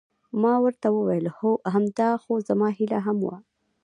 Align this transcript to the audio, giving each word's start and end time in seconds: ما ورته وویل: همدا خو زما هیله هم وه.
ما 0.41 0.53
ورته 0.63 0.87
وویل: 0.91 1.25
همدا 1.73 2.09
خو 2.23 2.33
زما 2.47 2.67
هیله 2.77 2.99
هم 3.05 3.17
وه. 3.25 3.35